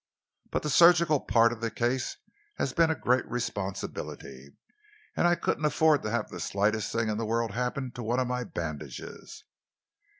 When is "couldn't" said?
5.35-5.65